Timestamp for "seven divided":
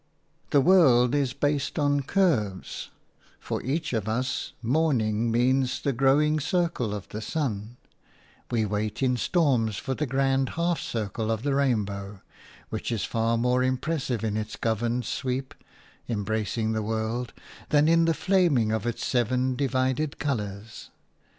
19.05-20.17